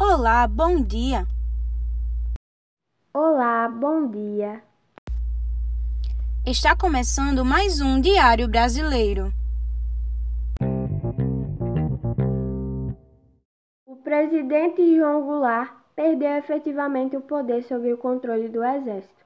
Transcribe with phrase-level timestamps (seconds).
[0.00, 1.26] Olá, bom dia.
[3.14, 4.62] Olá, bom dia.
[6.44, 9.32] Está começando mais um Diário Brasileiro.
[13.86, 19.24] O presidente João Goulart perdeu efetivamente o poder sobre o controle do exército.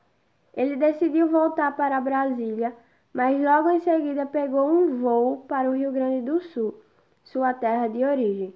[0.52, 2.76] Ele decidiu voltar para Brasília,
[3.14, 6.74] mas logo em seguida pegou um voo para o Rio Grande do Sul,
[7.22, 8.52] sua terra de origem.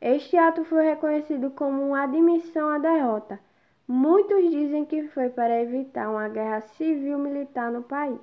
[0.00, 3.40] Este ato foi reconhecido como uma admissão à derrota.
[3.88, 8.20] Muitos dizem que foi para evitar uma guerra civil-militar no país.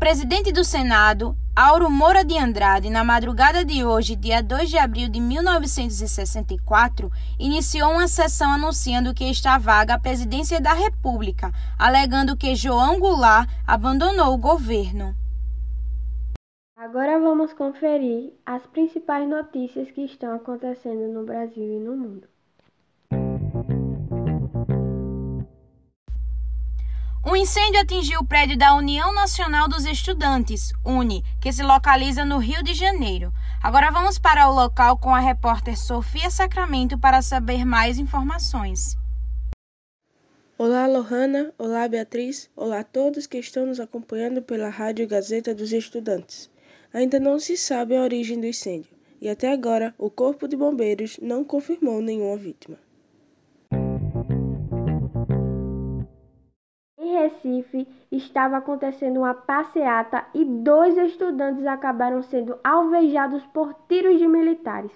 [0.00, 5.10] Presidente do Senado, Auro Moura de Andrade, na madrugada de hoje, dia 2 de abril
[5.10, 12.56] de 1964, iniciou uma sessão anunciando que está vaga a presidência da República, alegando que
[12.56, 15.14] João Goulart abandonou o governo.
[16.78, 22.26] Agora vamos conferir as principais notícias que estão acontecendo no Brasil e no mundo.
[27.40, 32.62] Incêndio atingiu o prédio da União Nacional dos Estudantes, UNE, que se localiza no Rio
[32.62, 33.32] de Janeiro.
[33.62, 38.94] Agora vamos para o local com a repórter Sofia Sacramento para saber mais informações.
[40.58, 41.50] Olá, Lohana.
[41.56, 42.50] Olá, Beatriz.
[42.54, 46.50] Olá a todos que estão nos acompanhando pela Rádio Gazeta dos Estudantes.
[46.92, 51.18] Ainda não se sabe a origem do incêndio e até agora o Corpo de Bombeiros
[51.22, 52.76] não confirmou nenhuma vítima.
[57.22, 64.92] Recife estava acontecendo uma passeata e dois estudantes acabaram sendo alvejados por tiros de militares.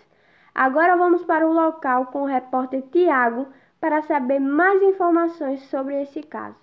[0.54, 3.46] Agora vamos para o local com o repórter Tiago
[3.80, 6.56] para saber mais informações sobre esse caso.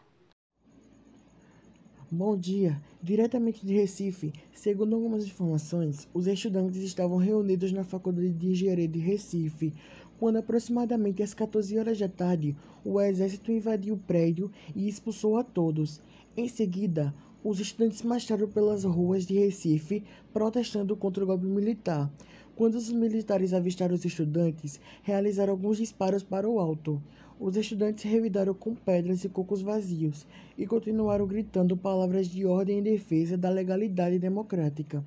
[2.09, 2.78] Bom dia!
[3.02, 9.00] Diretamente de Recife, segundo algumas informações, os estudantes estavam reunidos na Faculdade de Engenharia de
[9.00, 9.73] Recife
[10.22, 12.55] quando, aproximadamente às 14 horas da tarde,
[12.86, 15.99] o exército invadiu o prédio e expulsou a todos.
[16.37, 17.11] Em seguida,
[17.43, 22.08] os estudantes marcharam pelas ruas de Recife protestando contra o golpe militar.
[22.55, 27.02] Quando os militares avistaram os estudantes, realizaram alguns disparos para o alto.
[27.39, 32.83] Os estudantes revidaram com pedras e cocos vazios e continuaram gritando palavras de ordem em
[32.83, 35.04] defesa da legalidade democrática.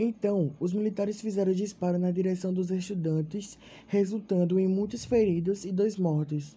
[0.00, 5.96] Então, os militares fizeram disparo na direção dos estudantes, resultando em muitos feridos e dois
[5.96, 6.56] mortos.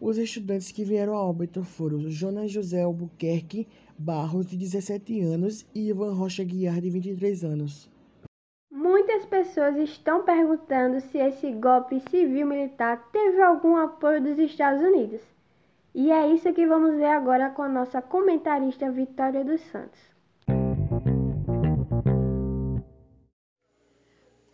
[0.00, 3.68] Os estudantes que vieram a óbito foram Jonas José Albuquerque
[3.98, 7.90] Barros, de 17 anos, e Ivan Rocha Guiar, de 23 anos.
[8.72, 15.20] Muitas pessoas estão perguntando se esse golpe civil-militar teve algum apoio dos Estados Unidos.
[15.94, 20.17] E é isso que vamos ver agora com a nossa comentarista Vitória dos Santos.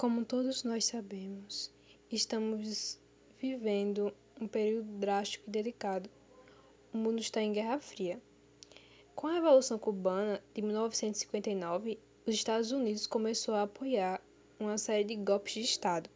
[0.05, 1.73] Como todos nós sabemos,
[2.13, 3.01] estamos
[3.41, 6.11] vivendo um período drástico e delicado.
[6.93, 8.21] O mundo está em Guerra Fria.
[9.15, 14.21] Com a Revolução Cubana de 1959, os Estados Unidos começou a apoiar
[14.61, 16.11] uma série de golpes de Estado,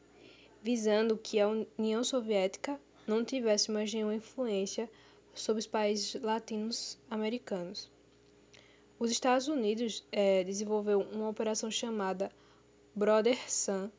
[0.62, 4.86] visando que a União Soviética não tivesse mais nenhuma influência
[5.32, 7.90] sobre os países latinos americanos.
[8.98, 12.30] Os Estados Unidos é, desenvolveu uma operação chamada
[12.98, 13.92] Brother Sun,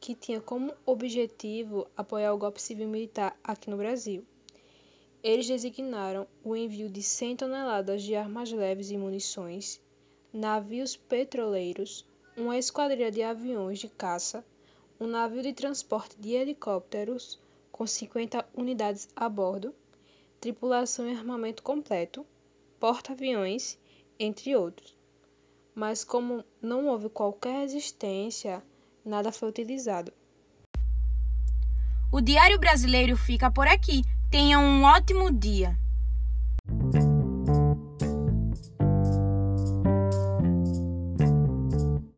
[0.00, 4.24] que tinha como objetivo apoiar o golpe civil militar aqui no Brasil.
[5.22, 9.78] Eles designaram o envio de 100 toneladas de armas leves e munições,
[10.32, 14.42] navios petroleiros, uma esquadrilha de aviões de caça,
[14.98, 17.38] um navio de transporte de helicópteros
[17.70, 19.74] com 50 unidades a bordo,
[20.40, 22.24] tripulação e armamento completo,
[22.78, 23.78] porta-aviões,
[24.18, 24.98] entre outros
[25.80, 28.62] mas como não houve qualquer resistência,
[29.02, 30.12] nada foi utilizado.
[32.12, 34.02] O Diário Brasileiro fica por aqui.
[34.30, 35.74] Tenha um ótimo dia.